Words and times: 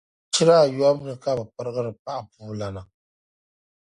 Chira 0.33 0.55
ayɔbu 0.65 1.03
ni 1.07 1.15
ka 1.23 1.31
bi 1.37 1.43
pirigiri 1.55 1.91
paɣapuulana 2.03 2.81